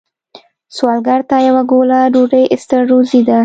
سوالګر 0.75 1.21
ته 1.29 1.35
یوه 1.47 1.63
ګوله 1.71 1.99
ډوډۍ 2.13 2.43
ستر 2.63 2.81
روزی 2.91 3.21
ده 3.27 3.37